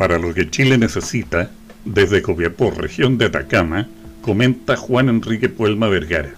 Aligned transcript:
Para 0.00 0.18
lo 0.18 0.32
que 0.32 0.48
Chile 0.48 0.78
necesita, 0.78 1.50
desde 1.84 2.22
Copiapó, 2.22 2.70
región 2.70 3.18
de 3.18 3.26
Atacama, 3.26 3.86
comenta 4.22 4.74
Juan 4.74 5.10
Enrique 5.10 5.50
Puelma 5.50 5.88
Vergara. 5.88 6.32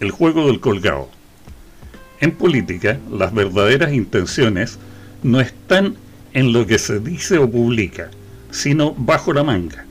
El 0.00 0.10
juego 0.10 0.48
del 0.48 0.58
colgado. 0.58 1.08
En 2.18 2.32
política, 2.32 2.98
las 3.12 3.32
verdaderas 3.32 3.92
intenciones 3.92 4.80
no 5.22 5.40
están 5.40 5.94
en 6.32 6.52
lo 6.52 6.66
que 6.66 6.80
se 6.80 6.98
dice 6.98 7.38
o 7.38 7.48
publica, 7.48 8.10
sino 8.50 8.92
bajo 8.92 9.32
la 9.32 9.44
manga. 9.44 9.86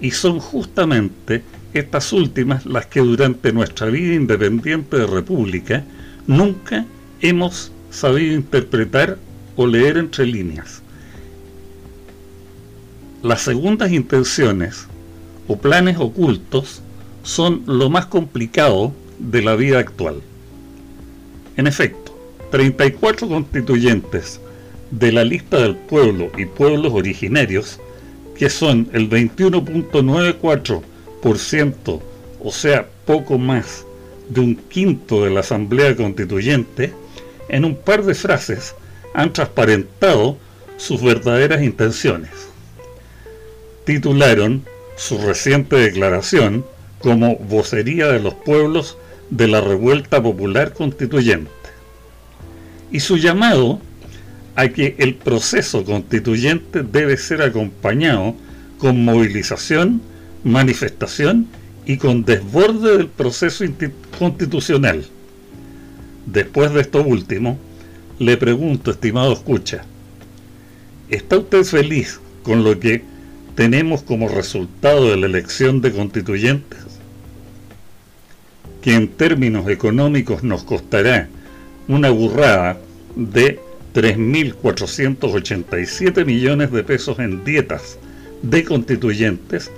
Y 0.00 0.10
son 0.10 0.40
justamente 0.40 1.44
estas 1.74 2.12
últimas 2.12 2.66
las 2.66 2.86
que 2.86 2.98
durante 2.98 3.52
nuestra 3.52 3.86
vida 3.86 4.14
independiente 4.14 4.96
de 4.96 5.06
república 5.06 5.84
nunca 6.26 6.86
hemos 7.20 7.70
sabido 7.92 8.34
interpretar 8.34 9.16
o 9.54 9.64
leer 9.64 9.96
entre 9.96 10.26
líneas. 10.26 10.82
Las 13.22 13.42
segundas 13.42 13.92
intenciones 13.92 14.86
o 15.48 15.56
planes 15.56 15.96
ocultos 15.98 16.82
son 17.22 17.62
lo 17.66 17.90
más 17.90 18.06
complicado 18.06 18.92
de 19.18 19.42
la 19.42 19.56
vida 19.56 19.78
actual. 19.78 20.20
En 21.56 21.66
efecto, 21.66 22.14
34 22.50 23.26
constituyentes 23.26 24.38
de 24.90 25.12
la 25.12 25.24
lista 25.24 25.56
del 25.58 25.76
pueblo 25.76 26.30
y 26.36 26.44
pueblos 26.44 26.92
originarios, 26.92 27.80
que 28.36 28.50
son 28.50 28.90
el 28.92 29.08
21.94%, 29.08 32.02
o 32.40 32.52
sea, 32.52 32.86
poco 33.06 33.38
más 33.38 33.86
de 34.28 34.40
un 34.40 34.56
quinto 34.56 35.24
de 35.24 35.30
la 35.30 35.40
Asamblea 35.40 35.96
Constituyente, 35.96 36.92
en 37.48 37.64
un 37.64 37.76
par 37.76 38.04
de 38.04 38.14
frases 38.14 38.74
han 39.14 39.32
transparentado 39.32 40.36
sus 40.76 41.02
verdaderas 41.02 41.62
intenciones. 41.62 42.30
Titularon 43.86 44.64
su 44.96 45.16
reciente 45.18 45.76
declaración 45.76 46.66
como 46.98 47.36
vocería 47.36 48.08
de 48.08 48.18
los 48.18 48.34
pueblos 48.34 48.98
de 49.30 49.46
la 49.46 49.60
revuelta 49.60 50.20
popular 50.20 50.72
constituyente 50.72 51.50
y 52.90 52.98
su 52.98 53.16
llamado 53.16 53.80
a 54.56 54.66
que 54.68 54.96
el 54.98 55.14
proceso 55.14 55.84
constituyente 55.84 56.82
debe 56.82 57.16
ser 57.16 57.42
acompañado 57.42 58.34
con 58.78 59.04
movilización, 59.04 60.02
manifestación 60.42 61.46
y 61.84 61.96
con 61.96 62.24
desborde 62.24 62.96
del 62.96 63.06
proceso 63.06 63.64
constitucional. 64.18 65.04
Después 66.26 66.72
de 66.72 66.80
esto 66.80 67.04
último, 67.04 67.56
le 68.18 68.36
pregunto, 68.36 68.90
estimado 68.90 69.32
escucha, 69.32 69.84
¿está 71.08 71.38
usted 71.38 71.62
feliz 71.62 72.18
con 72.42 72.64
lo 72.64 72.80
que 72.80 73.04
tenemos 73.56 74.02
como 74.02 74.28
resultado 74.28 75.10
de 75.10 75.16
la 75.16 75.26
elección 75.26 75.80
de 75.80 75.90
constituyentes? 75.90 76.78
Que 78.82 78.94
en 78.94 79.08
términos 79.08 79.68
económicos 79.68 80.44
nos 80.44 80.62
costará 80.62 81.28
una 81.88 82.10
burrada 82.10 82.78
de 83.16 83.58
3.487 83.94 86.24
millones 86.24 86.70
de 86.70 86.84
pesos 86.84 87.18
en 87.18 87.42
dietas 87.44 87.98
de 88.42 88.62
constituyentes 88.62 89.72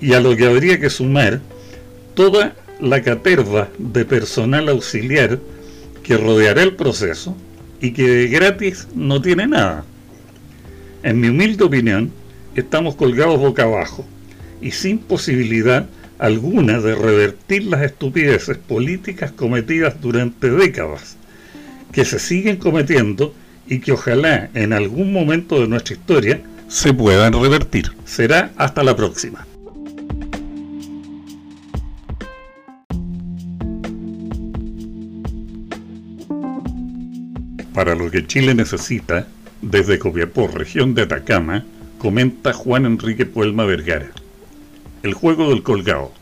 y 0.00 0.12
a 0.12 0.20
lo 0.20 0.36
que 0.36 0.46
habría 0.46 0.80
que 0.80 0.90
sumar 0.90 1.40
toda 2.14 2.54
la 2.80 3.02
caterva 3.02 3.68
de 3.78 4.04
personal 4.04 4.68
auxiliar 4.68 5.38
que 6.02 6.16
rodeará 6.16 6.62
el 6.62 6.74
proceso 6.74 7.36
y 7.80 7.92
que 7.92 8.08
de 8.08 8.28
gratis 8.28 8.88
no 8.94 9.22
tiene 9.22 9.46
nada. 9.46 9.84
En 11.02 11.20
mi 11.20 11.28
humilde 11.28 11.64
opinión, 11.64 12.10
estamos 12.60 12.96
colgados 12.96 13.38
boca 13.38 13.64
abajo 13.64 14.04
y 14.60 14.70
sin 14.70 14.98
posibilidad 14.98 15.86
alguna 16.18 16.80
de 16.80 16.94
revertir 16.94 17.64
las 17.64 17.82
estupideces 17.82 18.56
políticas 18.56 19.30
cometidas 19.30 20.00
durante 20.00 20.50
décadas, 20.50 21.16
que 21.92 22.04
se 22.04 22.18
siguen 22.18 22.56
cometiendo 22.56 23.34
y 23.68 23.80
que 23.80 23.92
ojalá 23.92 24.48
en 24.54 24.72
algún 24.72 25.12
momento 25.12 25.60
de 25.60 25.68
nuestra 25.68 25.94
historia 25.94 26.40
se 26.68 26.94
puedan 26.94 27.32
revertir. 27.34 27.92
Será 28.04 28.52
hasta 28.56 28.82
la 28.82 28.96
próxima. 28.96 29.46
Para 37.74 37.94
lo 37.94 38.10
que 38.10 38.26
Chile 38.26 38.54
necesita, 38.54 39.28
desde 39.60 39.98
Copiapó, 39.98 40.48
región 40.48 40.94
de 40.94 41.02
Atacama, 41.02 41.66
comenta 41.98 42.52
Juan 42.52 42.86
Enrique 42.86 43.26
Puelma 43.26 43.64
Vergara. 43.64 44.10
El 45.02 45.14
juego 45.14 45.50
del 45.50 45.62
colgado. 45.62 46.12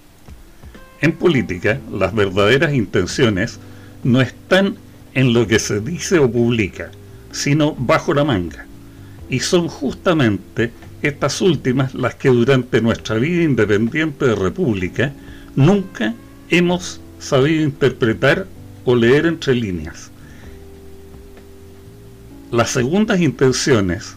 En 1.00 1.12
política, 1.12 1.80
las 1.92 2.14
verdaderas 2.14 2.74
intenciones 2.74 3.58
no 4.02 4.20
están 4.20 4.76
en 5.14 5.32
lo 5.32 5.46
que 5.46 5.58
se 5.58 5.80
dice 5.80 6.18
o 6.18 6.30
publica, 6.30 6.90
sino 7.32 7.74
bajo 7.74 8.14
la 8.14 8.24
manga. 8.24 8.66
Y 9.28 9.40
son 9.40 9.68
justamente 9.68 10.72
estas 11.02 11.40
últimas 11.40 11.94
las 11.94 12.14
que 12.14 12.28
durante 12.28 12.80
nuestra 12.80 13.16
vida 13.16 13.42
independiente 13.42 14.26
de 14.26 14.34
república 14.34 15.12
nunca 15.56 16.14
hemos 16.50 17.00
sabido 17.18 17.62
interpretar 17.62 18.46
o 18.84 18.94
leer 18.94 19.26
entre 19.26 19.54
líneas. 19.54 20.10
Las 22.50 22.70
segundas 22.70 23.20
intenciones 23.20 24.16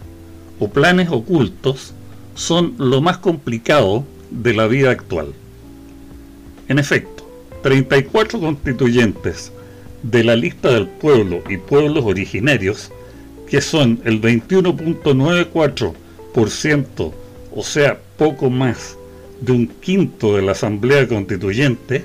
o 0.59 0.69
planes 0.69 1.09
ocultos 1.09 1.93
son 2.35 2.75
lo 2.77 3.01
más 3.01 3.17
complicado 3.17 4.05
de 4.29 4.53
la 4.53 4.67
vida 4.67 4.91
actual. 4.91 5.33
En 6.67 6.77
efecto, 6.79 7.27
34 7.63 8.39
constituyentes 8.39 9.51
de 10.03 10.23
la 10.23 10.35
lista 10.35 10.71
del 10.71 10.87
pueblo 10.87 11.41
y 11.49 11.57
pueblos 11.57 12.05
originarios, 12.05 12.91
que 13.49 13.61
son 13.61 13.99
el 14.03 14.21
21.94%, 14.21 17.11
o 17.55 17.63
sea, 17.63 17.99
poco 18.17 18.49
más 18.49 18.97
de 19.41 19.51
un 19.51 19.67
quinto 19.67 20.35
de 20.35 20.41
la 20.41 20.53
Asamblea 20.53 21.07
Constituyente, 21.07 22.03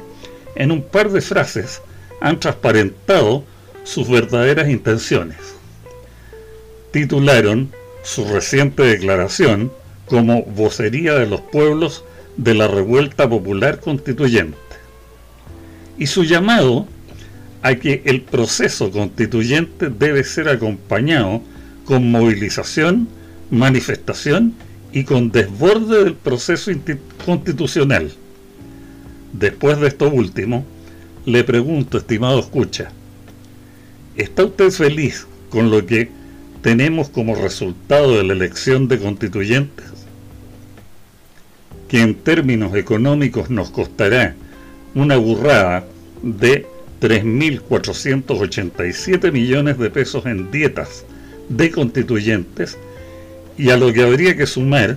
en 0.54 0.70
un 0.70 0.82
par 0.82 1.10
de 1.10 1.20
frases 1.20 1.82
han 2.20 2.38
transparentado 2.38 3.42
sus 3.84 4.08
verdaderas 4.08 4.68
intenciones 4.68 5.52
titularon 6.92 7.70
su 8.02 8.24
reciente 8.24 8.82
declaración 8.82 9.72
como 10.06 10.42
vocería 10.42 11.14
de 11.14 11.26
los 11.26 11.40
pueblos 11.40 12.04
de 12.36 12.54
la 12.54 12.68
revuelta 12.68 13.28
popular 13.28 13.80
constituyente 13.80 14.56
y 15.98 16.06
su 16.06 16.24
llamado 16.24 16.86
a 17.62 17.74
que 17.76 18.02
el 18.04 18.22
proceso 18.22 18.90
constituyente 18.90 19.88
debe 19.88 20.24
ser 20.24 20.48
acompañado 20.48 21.42
con 21.84 22.10
movilización, 22.10 23.08
manifestación 23.50 24.54
y 24.92 25.04
con 25.04 25.30
desborde 25.30 26.04
del 26.04 26.14
proceso 26.14 26.70
constitucional. 27.24 28.10
Después 29.32 29.78
de 29.80 29.88
esto 29.88 30.10
último, 30.10 30.64
le 31.24 31.44
pregunto, 31.44 31.98
estimado 31.98 32.40
escucha, 32.40 32.90
¿está 34.16 34.44
usted 34.44 34.70
feliz 34.70 35.26
con 35.50 35.70
lo 35.70 35.86
que 35.86 36.10
tenemos 36.62 37.08
como 37.08 37.34
resultado 37.34 38.16
de 38.16 38.24
la 38.24 38.32
elección 38.32 38.88
de 38.88 38.98
constituyentes, 38.98 39.84
que 41.88 42.00
en 42.00 42.14
términos 42.14 42.74
económicos 42.74 43.50
nos 43.50 43.70
costará 43.70 44.34
una 44.94 45.16
burrada 45.16 45.84
de 46.22 46.66
3.487 47.00 49.32
millones 49.32 49.78
de 49.78 49.90
pesos 49.90 50.24
en 50.24 50.52
dietas 50.52 51.04
de 51.48 51.72
constituyentes 51.72 52.78
y 53.58 53.70
a 53.70 53.76
lo 53.76 53.92
que 53.92 54.02
habría 54.02 54.36
que 54.36 54.46
sumar 54.46 54.96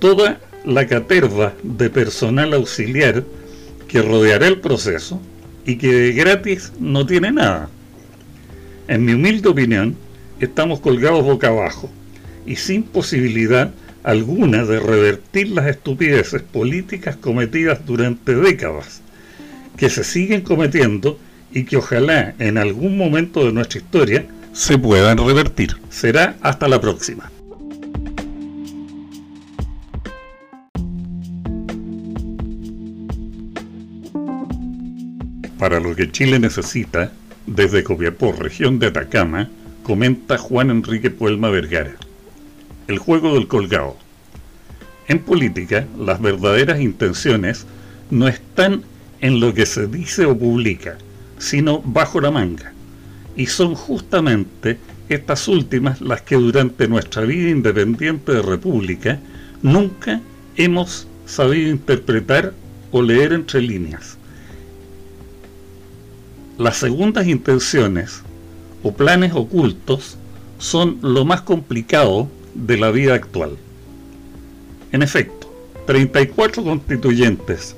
toda 0.00 0.40
la 0.64 0.86
caterva 0.86 1.54
de 1.62 1.88
personal 1.88 2.52
auxiliar 2.52 3.24
que 3.86 4.02
rodeará 4.02 4.48
el 4.48 4.60
proceso 4.60 5.22
y 5.64 5.76
que 5.76 5.94
de 5.94 6.12
gratis 6.12 6.72
no 6.80 7.06
tiene 7.06 7.30
nada. 7.32 7.70
En 8.88 9.04
mi 9.04 9.12
humilde 9.12 9.48
opinión, 9.48 9.94
estamos 10.40 10.80
colgados 10.80 11.24
boca 11.24 11.48
abajo 11.48 11.90
y 12.46 12.56
sin 12.56 12.82
posibilidad 12.82 13.72
alguna 14.02 14.64
de 14.64 14.80
revertir 14.80 15.50
las 15.50 15.66
estupideces 15.66 16.42
políticas 16.42 17.16
cometidas 17.16 17.84
durante 17.84 18.34
décadas, 18.34 19.02
que 19.76 19.90
se 19.90 20.04
siguen 20.04 20.40
cometiendo 20.40 21.18
y 21.52 21.64
que 21.64 21.76
ojalá 21.76 22.34
en 22.38 22.58
algún 22.58 22.96
momento 22.96 23.44
de 23.44 23.52
nuestra 23.52 23.80
historia 23.80 24.26
se 24.52 24.78
puedan 24.78 25.18
revertir. 25.18 25.76
Será 25.90 26.36
hasta 26.40 26.68
la 26.68 26.80
próxima. 26.80 27.30
Para 35.58 35.78
lo 35.78 35.94
que 35.94 36.10
Chile 36.10 36.38
necesita, 36.38 37.12
desde 37.46 37.84
Copiapó, 37.84 38.32
región 38.32 38.78
de 38.78 38.86
Atacama, 38.86 39.50
comenta 39.90 40.38
Juan 40.38 40.70
Enrique 40.70 41.10
Puelma 41.10 41.48
Vergara. 41.50 41.96
El 42.86 42.98
juego 42.98 43.34
del 43.34 43.48
colgado. 43.48 43.96
En 45.08 45.18
política, 45.18 45.84
las 45.98 46.22
verdaderas 46.22 46.80
intenciones 46.80 47.66
no 48.08 48.28
están 48.28 48.84
en 49.20 49.40
lo 49.40 49.52
que 49.52 49.66
se 49.66 49.88
dice 49.88 50.26
o 50.26 50.38
publica, 50.38 50.96
sino 51.38 51.82
bajo 51.84 52.20
la 52.20 52.30
manga. 52.30 52.72
Y 53.34 53.46
son 53.46 53.74
justamente 53.74 54.78
estas 55.08 55.48
últimas 55.48 56.00
las 56.00 56.22
que 56.22 56.36
durante 56.36 56.86
nuestra 56.86 57.22
vida 57.22 57.50
independiente 57.50 58.30
de 58.30 58.42
república 58.42 59.18
nunca 59.60 60.20
hemos 60.54 61.08
sabido 61.26 61.68
interpretar 61.68 62.54
o 62.92 63.02
leer 63.02 63.32
entre 63.32 63.60
líneas. 63.60 64.16
Las 66.58 66.76
segundas 66.76 67.26
intenciones 67.26 68.22
o 68.82 68.92
planes 68.92 69.32
ocultos 69.34 70.16
son 70.58 70.98
lo 71.02 71.24
más 71.24 71.42
complicado 71.42 72.28
de 72.54 72.76
la 72.76 72.90
vida 72.90 73.14
actual. 73.14 73.56
En 74.92 75.02
efecto, 75.02 75.52
34 75.86 76.62
constituyentes 76.62 77.74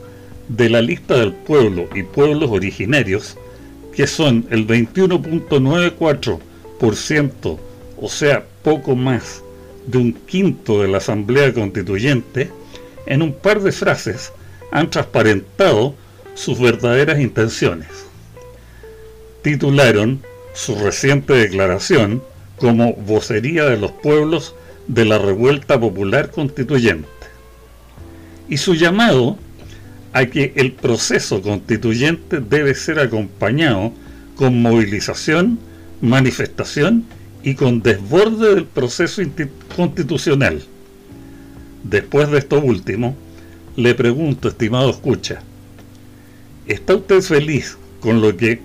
de 0.49 0.69
la 0.69 0.83
lista 0.83 1.17
del 1.17 1.33
pueblo 1.33 1.89
y 1.95 2.03
pueblos 2.03 2.51
originarios, 2.51 3.39
que 3.95 4.07
son 4.07 4.47
el 4.51 4.67
21.94%, 4.67 7.59
o 8.01 8.09
sea, 8.09 8.45
poco 8.63 8.97
más 8.97 9.43
de 9.87 9.99
un 9.99 10.13
quinto 10.13 10.83
de 10.83 10.89
la 10.89 10.99
Asamblea 10.99 11.53
Constituyente, 11.53 12.51
en 13.07 13.23
un 13.23 13.33
par 13.33 13.61
de 13.61 13.73
frases 13.73 14.33
han 14.71 14.91
transparentado 14.91 15.95
sus 16.35 16.59
verdaderas 16.59 17.21
intenciones. 17.21 17.89
Titularon 19.43 20.23
su 20.55 20.77
reciente 20.77 21.35
declaración 21.35 22.23
como 22.57 22.95
vocería 22.95 23.65
de 23.67 23.77
los 23.77 23.93
pueblos 23.93 24.55
de 24.87 25.05
la 25.05 25.19
revuelta 25.19 25.79
popular 25.81 26.31
constituyente 26.31 27.09
y 28.49 28.57
su 28.59 28.75
llamado 28.75 29.39
a 30.13 30.27
que 30.27 30.53
el 30.57 30.73
proceso 30.73 31.41
constituyente 31.41 32.41
debe 32.41 32.75
ser 32.75 32.99
acompañado 32.99 33.93
con 34.37 34.61
movilización, 34.61 35.59
manifestación 36.01 37.05
y 37.43 37.55
con 37.55 37.83
desborde 37.83 38.55
del 38.55 38.65
proceso 38.67 39.23
constitucional. 39.75 40.63
Después 41.85 42.31
de 42.31 42.39
esto 42.39 42.61
último, 42.61 43.17
le 43.77 43.95
pregunto, 43.95 44.49
estimado 44.49 44.91
escucha, 44.91 45.43
¿está 46.67 46.95
usted 46.95 47.23
feliz 47.23 47.79
con 48.01 48.21
lo 48.21 48.37
que 48.37 48.61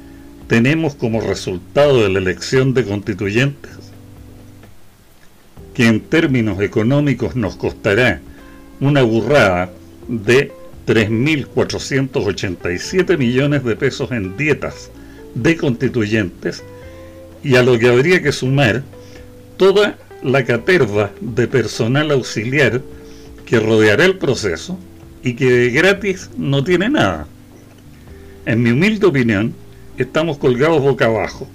tenemos 0.47 0.95
como 0.95 1.21
resultado 1.21 2.01
de 2.01 2.09
la 2.09 2.19
elección 2.19 2.73
de 2.73 2.85
constituyentes? 2.85 3.77
que 5.77 5.85
en 5.85 6.01
términos 6.01 6.59
económicos 6.59 7.35
nos 7.35 7.55
costará 7.55 8.19
una 8.79 9.03
burrada 9.03 9.69
de 10.07 10.51
3.487 10.87 13.15
millones 13.15 13.63
de 13.63 13.75
pesos 13.75 14.11
en 14.11 14.35
dietas 14.37 14.89
de 15.35 15.55
constituyentes 15.55 16.63
y 17.43 17.57
a 17.57 17.61
lo 17.61 17.77
que 17.77 17.89
habría 17.89 18.23
que 18.23 18.31
sumar 18.31 18.81
toda 19.57 19.99
la 20.23 20.43
caterva 20.45 21.11
de 21.21 21.47
personal 21.47 22.09
auxiliar 22.09 22.81
que 23.45 23.59
rodeará 23.59 24.05
el 24.05 24.17
proceso 24.17 24.79
y 25.21 25.35
que 25.35 25.51
de 25.51 25.69
gratis 25.69 26.31
no 26.37 26.63
tiene 26.63 26.89
nada. 26.89 27.27
En 28.47 28.63
mi 28.63 28.71
humilde 28.71 29.05
opinión, 29.05 29.53
estamos 29.97 30.37
colgados 30.37 30.81
boca 30.81 31.05
abajo 31.05 31.47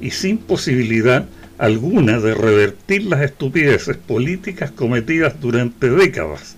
y 0.00 0.10
sin 0.10 0.38
posibilidad 0.38 1.26
alguna 1.58 2.18
de 2.18 2.34
revertir 2.34 3.04
las 3.04 3.22
estupideces 3.22 3.96
políticas 3.96 4.70
cometidas 4.70 5.40
durante 5.40 5.88
décadas, 5.88 6.56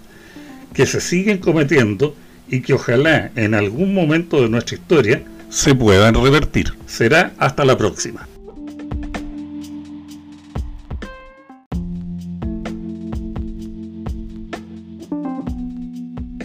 que 0.72 0.86
se 0.86 1.00
siguen 1.00 1.38
cometiendo 1.38 2.16
y 2.48 2.60
que 2.60 2.74
ojalá 2.74 3.30
en 3.36 3.54
algún 3.54 3.94
momento 3.94 4.40
de 4.40 4.48
nuestra 4.48 4.76
historia 4.76 5.22
se 5.50 5.74
puedan 5.74 6.14
revertir. 6.14 6.72
Será 6.86 7.32
hasta 7.38 7.64
la 7.64 7.76
próxima. 7.76 8.26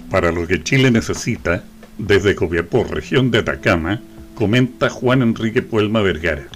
Para 0.09 0.31
lo 0.33 0.45
que 0.45 0.61
Chile 0.61 0.91
necesita, 0.91 1.63
desde 1.97 2.35
Copiapó, 2.35 2.83
región 2.83 3.31
de 3.31 3.39
Atacama, 3.39 4.01
comenta 4.41 4.89
Juan 4.89 5.21
Enrique 5.21 5.61
Puelma 5.61 6.01
Vergara. 6.01 6.47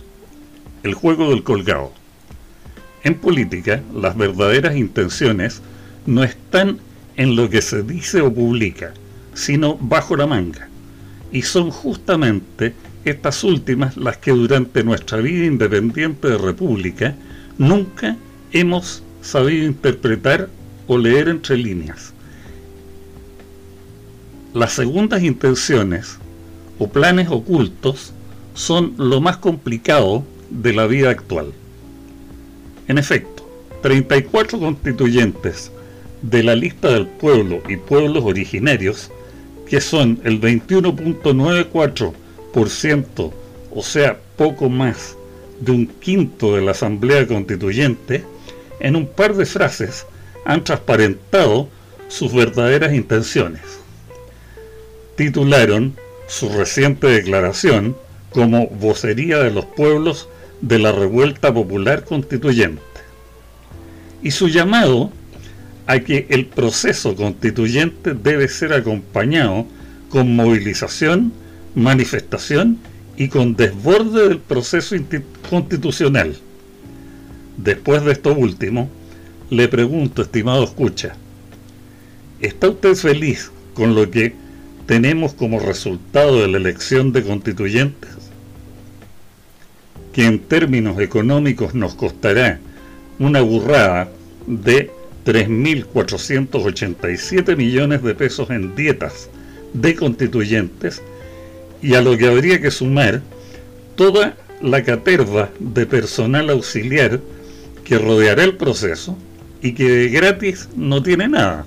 El 0.81 0.95
juego 0.95 1.29
del 1.29 1.43
colgado. 1.43 1.93
En 3.03 3.13
política, 3.13 3.83
las 3.93 4.17
verdaderas 4.17 4.75
intenciones 4.75 5.61
no 6.07 6.23
están 6.23 6.79
en 7.15 7.35
lo 7.35 7.47
que 7.47 7.61
se 7.61 7.83
dice 7.83 8.21
o 8.21 8.33
publica, 8.33 8.91
sino 9.35 9.77
bajo 9.79 10.15
la 10.15 10.25
manga. 10.25 10.67
Y 11.31 11.43
son 11.43 11.69
justamente 11.69 12.73
estas 13.03 13.43
últimas 13.43 13.97
las 13.97 14.17
que 14.17 14.31
durante 14.31 14.83
nuestra 14.83 15.19
vida 15.19 15.45
independiente 15.45 16.27
de 16.27 16.39
república 16.39 17.15
nunca 17.59 18.17
hemos 18.51 19.03
sabido 19.21 19.63
interpretar 19.63 20.49
o 20.87 20.97
leer 20.97 21.29
entre 21.29 21.55
líneas. 21.55 22.13
Las 24.55 24.73
segundas 24.73 25.21
intenciones 25.21 26.17
o 26.79 26.87
planes 26.87 27.27
ocultos 27.29 28.13
son 28.53 28.93
lo 28.97 29.19
más 29.21 29.37
complicado 29.37 30.23
de 30.49 30.73
la 30.73 30.87
vida 30.87 31.09
actual. 31.09 31.53
En 32.87 32.97
efecto, 32.97 33.47
34 33.81 34.59
constituyentes 34.59 35.71
de 36.21 36.43
la 36.43 36.55
lista 36.55 36.89
del 36.89 37.07
pueblo 37.07 37.61
y 37.67 37.77
pueblos 37.77 38.23
originarios, 38.23 39.09
que 39.67 39.81
son 39.81 40.19
el 40.23 40.39
21.94%, 40.41 43.33
o 43.71 43.83
sea, 43.83 44.19
poco 44.37 44.69
más 44.69 45.17
de 45.59 45.71
un 45.71 45.87
quinto 45.87 46.55
de 46.55 46.61
la 46.61 46.71
Asamblea 46.71 47.27
Constituyente, 47.27 48.23
en 48.79 48.95
un 48.95 49.07
par 49.07 49.35
de 49.35 49.45
frases 49.45 50.05
han 50.45 50.63
transparentado 50.63 51.67
sus 52.07 52.33
verdaderas 52.33 52.93
intenciones. 52.93 53.61
Titularon 55.15 55.95
su 56.27 56.49
reciente 56.49 57.07
declaración 57.07 57.95
como 58.31 58.67
vocería 58.67 59.39
de 59.39 59.51
los 59.51 59.65
pueblos 59.65 60.27
de 60.61 60.79
la 60.79 60.91
revuelta 60.91 61.53
popular 61.53 62.03
constituyente 62.03 62.81
y 64.23 64.31
su 64.31 64.47
llamado 64.47 65.11
a 65.87 65.99
que 65.99 66.25
el 66.29 66.47
proceso 66.47 67.15
constituyente 67.15 68.13
debe 68.13 68.47
ser 68.47 68.73
acompañado 68.73 69.67
con 70.09 70.35
movilización, 70.35 71.31
manifestación 71.75 72.79
y 73.17 73.27
con 73.27 73.55
desborde 73.55 74.27
del 74.27 74.39
proceso 74.39 74.95
constitucional. 75.49 76.35
Después 77.57 78.03
de 78.03 78.13
esto 78.13 78.33
último, 78.33 78.89
le 79.49 79.67
pregunto, 79.67 80.23
estimado 80.23 80.63
escucha, 80.63 81.15
¿está 82.41 82.69
usted 82.69 82.95
feliz 82.95 83.51
con 83.75 83.93
lo 83.93 84.09
que 84.09 84.33
tenemos 84.85 85.33
como 85.33 85.59
resultado 85.59 86.41
de 86.41 86.47
la 86.47 86.57
elección 86.57 87.11
de 87.11 87.23
constituyentes? 87.23 88.15
que 90.15 90.25
en 90.25 90.39
términos 90.39 90.99
económicos 91.01 91.75
nos 91.75 91.93
costará 91.93 92.59
una 93.19 93.41
burrada 93.41 94.09
de 94.47 94.89
3.487 95.25 97.57
millones 97.57 98.01
de 98.01 98.15
pesos 98.15 98.49
en 98.49 98.73
dietas 98.77 99.29
de 99.73 99.93
constituyentes 99.93 101.03
y 101.81 101.95
a 101.95 102.01
lo 102.01 102.17
que 102.17 102.27
habría 102.27 102.61
que 102.61 102.71
sumar 102.71 103.21
toda 103.97 104.37
la 104.61 104.83
caterva 104.83 105.49
de 105.59 105.85
personal 105.85 106.49
auxiliar 106.49 107.19
que 107.83 107.97
rodeará 107.97 108.45
el 108.45 108.55
proceso 108.55 109.17
y 109.61 109.73
que 109.73 109.89
de 109.89 110.07
gratis 110.07 110.69
no 110.77 111.03
tiene 111.03 111.27
nada. 111.27 111.65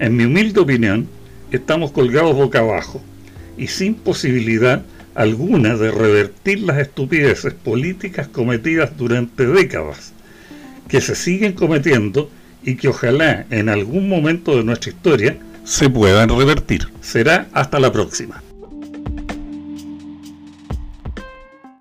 En 0.00 0.16
mi 0.16 0.24
humilde 0.24 0.58
opinión, 0.58 1.06
estamos 1.56 1.92
colgados 1.92 2.34
boca 2.34 2.60
abajo 2.60 3.00
y 3.56 3.68
sin 3.68 3.94
posibilidad 3.94 4.82
alguna 5.14 5.76
de 5.76 5.90
revertir 5.90 6.60
las 6.60 6.78
estupideces 6.78 7.52
políticas 7.54 8.28
cometidas 8.28 8.96
durante 8.96 9.46
décadas, 9.46 10.12
que 10.88 11.00
se 11.00 11.14
siguen 11.14 11.52
cometiendo 11.52 12.30
y 12.62 12.76
que 12.76 12.88
ojalá 12.88 13.46
en 13.50 13.68
algún 13.68 14.08
momento 14.08 14.56
de 14.56 14.64
nuestra 14.64 14.90
historia 14.90 15.36
se 15.64 15.90
puedan 15.90 16.28
revertir. 16.28 16.88
Será 17.00 17.48
hasta 17.52 17.80
la 17.80 17.92
próxima. 17.92 18.42